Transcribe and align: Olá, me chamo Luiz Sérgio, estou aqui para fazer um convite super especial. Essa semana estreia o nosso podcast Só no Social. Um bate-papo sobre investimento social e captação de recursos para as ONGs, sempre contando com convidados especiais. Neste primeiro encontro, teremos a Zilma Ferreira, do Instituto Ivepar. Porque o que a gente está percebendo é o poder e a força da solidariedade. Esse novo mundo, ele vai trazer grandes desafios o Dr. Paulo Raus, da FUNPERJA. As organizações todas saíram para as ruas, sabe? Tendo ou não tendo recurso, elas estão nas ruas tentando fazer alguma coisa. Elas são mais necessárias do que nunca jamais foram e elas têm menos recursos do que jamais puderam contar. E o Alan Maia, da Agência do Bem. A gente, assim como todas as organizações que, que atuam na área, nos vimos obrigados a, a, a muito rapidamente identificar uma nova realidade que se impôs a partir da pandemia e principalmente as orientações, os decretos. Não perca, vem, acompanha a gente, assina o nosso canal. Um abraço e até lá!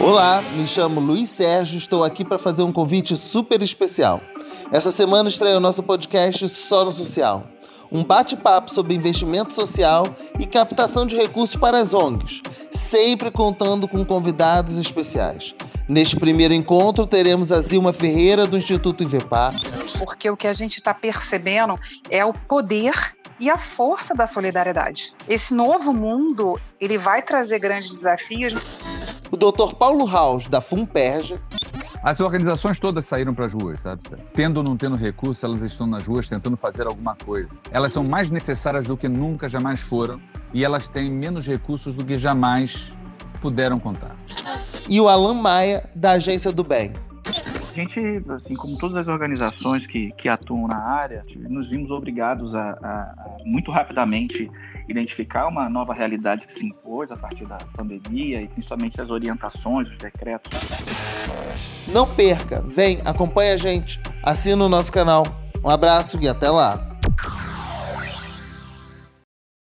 Olá, 0.00 0.40
me 0.40 0.66
chamo 0.66 0.98
Luiz 0.98 1.28
Sérgio, 1.28 1.76
estou 1.76 2.02
aqui 2.02 2.24
para 2.24 2.38
fazer 2.38 2.62
um 2.62 2.72
convite 2.72 3.14
super 3.14 3.60
especial. 3.60 4.18
Essa 4.72 4.90
semana 4.90 5.28
estreia 5.28 5.58
o 5.58 5.60
nosso 5.60 5.82
podcast 5.82 6.48
Só 6.48 6.86
no 6.86 6.90
Social. 6.90 7.46
Um 7.92 8.02
bate-papo 8.02 8.72
sobre 8.72 8.94
investimento 8.94 9.52
social 9.52 10.06
e 10.38 10.46
captação 10.46 11.06
de 11.06 11.16
recursos 11.16 11.54
para 11.54 11.78
as 11.78 11.92
ONGs, 11.92 12.40
sempre 12.70 13.30
contando 13.30 13.86
com 13.86 14.02
convidados 14.02 14.78
especiais. 14.78 15.54
Neste 15.86 16.16
primeiro 16.16 16.54
encontro, 16.54 17.06
teremos 17.06 17.52
a 17.52 17.60
Zilma 17.60 17.92
Ferreira, 17.92 18.46
do 18.46 18.56
Instituto 18.56 19.02
Ivepar. 19.02 19.54
Porque 19.98 20.30
o 20.30 20.36
que 20.36 20.46
a 20.46 20.52
gente 20.54 20.78
está 20.78 20.94
percebendo 20.94 21.78
é 22.08 22.24
o 22.24 22.32
poder 22.32 22.94
e 23.38 23.50
a 23.50 23.58
força 23.58 24.14
da 24.14 24.26
solidariedade. 24.26 25.12
Esse 25.28 25.54
novo 25.54 25.92
mundo, 25.92 26.60
ele 26.80 26.96
vai 26.96 27.22
trazer 27.22 27.58
grandes 27.58 27.90
desafios 27.90 28.54
o 29.30 29.36
Dr. 29.36 29.74
Paulo 29.78 30.04
Raus, 30.04 30.48
da 30.48 30.60
FUNPERJA. 30.60 31.40
As 32.02 32.20
organizações 32.20 32.80
todas 32.80 33.06
saíram 33.06 33.34
para 33.34 33.46
as 33.46 33.52
ruas, 33.52 33.80
sabe? 33.80 34.02
Tendo 34.34 34.58
ou 34.58 34.62
não 34.62 34.76
tendo 34.76 34.96
recurso, 34.96 35.44
elas 35.44 35.62
estão 35.62 35.86
nas 35.86 36.06
ruas 36.06 36.26
tentando 36.26 36.56
fazer 36.56 36.86
alguma 36.86 37.14
coisa. 37.14 37.54
Elas 37.70 37.92
são 37.92 38.02
mais 38.02 38.30
necessárias 38.30 38.86
do 38.86 38.96
que 38.96 39.08
nunca 39.08 39.48
jamais 39.48 39.80
foram 39.80 40.20
e 40.52 40.64
elas 40.64 40.88
têm 40.88 41.10
menos 41.10 41.46
recursos 41.46 41.94
do 41.94 42.04
que 42.04 42.16
jamais 42.16 42.92
puderam 43.40 43.76
contar. 43.76 44.16
E 44.88 45.00
o 45.00 45.08
Alan 45.08 45.34
Maia, 45.34 45.88
da 45.94 46.12
Agência 46.12 46.50
do 46.50 46.64
Bem. 46.64 46.92
A 47.70 47.72
gente, 47.72 48.00
assim 48.30 48.56
como 48.56 48.76
todas 48.76 48.96
as 48.96 49.06
organizações 49.06 49.86
que, 49.86 50.10
que 50.12 50.28
atuam 50.28 50.66
na 50.66 50.78
área, 50.78 51.24
nos 51.48 51.70
vimos 51.70 51.92
obrigados 51.92 52.52
a, 52.52 52.70
a, 52.70 52.74
a 52.82 53.36
muito 53.44 53.70
rapidamente 53.70 54.50
identificar 54.88 55.46
uma 55.46 55.68
nova 55.68 55.94
realidade 55.94 56.46
que 56.46 56.52
se 56.52 56.66
impôs 56.66 57.12
a 57.12 57.16
partir 57.16 57.46
da 57.46 57.58
pandemia 57.76 58.42
e 58.42 58.48
principalmente 58.48 59.00
as 59.00 59.08
orientações, 59.08 59.88
os 59.88 59.98
decretos. 59.98 60.50
Não 61.92 62.12
perca, 62.12 62.60
vem, 62.60 62.98
acompanha 63.04 63.54
a 63.54 63.56
gente, 63.56 64.00
assina 64.20 64.64
o 64.64 64.68
nosso 64.68 64.92
canal. 64.92 65.24
Um 65.64 65.70
abraço 65.70 66.18
e 66.20 66.28
até 66.28 66.50
lá! 66.50 66.89